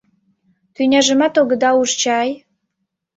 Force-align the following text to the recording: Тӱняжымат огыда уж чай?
Тӱняжымат 0.75 1.33
огыда 1.41 1.71
уж 1.81 1.89
чай? 2.01 2.29